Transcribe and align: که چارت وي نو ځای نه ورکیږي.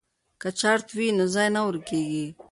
که 0.41 0.49
چارت 0.59 0.87
وي 0.97 1.07
نو 1.17 1.25
ځای 1.35 1.47
نه 1.55 1.61
ورکیږي. 1.67 2.25